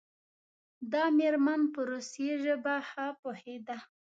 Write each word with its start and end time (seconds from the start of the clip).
دا 0.91 1.03
میرمن 1.17 1.61
په 1.73 1.79
روسي 1.89 2.29
ژبه 2.43 2.75
ښه 2.89 3.05
پوهیده. 3.21 3.77